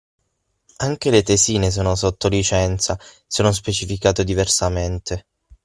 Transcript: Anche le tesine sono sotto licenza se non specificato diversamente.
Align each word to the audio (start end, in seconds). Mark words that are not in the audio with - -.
Anche 0.77 1.11
le 1.11 1.21
tesine 1.21 1.69
sono 1.69 1.93
sotto 1.93 2.27
licenza 2.27 2.97
se 3.27 3.43
non 3.43 3.53
specificato 3.53 4.23
diversamente. 4.23 5.27